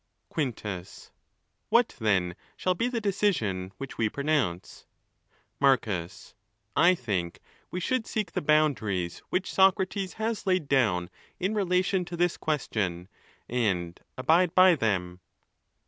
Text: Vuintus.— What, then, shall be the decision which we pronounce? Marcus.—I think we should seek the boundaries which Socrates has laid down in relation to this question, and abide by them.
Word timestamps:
Vuintus.— 0.33 1.11
What, 1.69 1.89
then, 1.99 2.35
shall 2.57 2.73
be 2.73 2.87
the 2.87 2.99
decision 2.99 3.71
which 3.77 3.99
we 3.99 4.09
pronounce? 4.09 4.87
Marcus.—I 5.59 6.95
think 6.95 7.39
we 7.69 7.79
should 7.79 8.07
seek 8.07 8.31
the 8.31 8.41
boundaries 8.41 9.19
which 9.29 9.53
Socrates 9.53 10.13
has 10.13 10.47
laid 10.47 10.67
down 10.67 11.11
in 11.39 11.53
relation 11.53 12.03
to 12.05 12.17
this 12.17 12.35
question, 12.35 13.09
and 13.47 13.99
abide 14.17 14.55
by 14.55 14.73
them. 14.73 15.19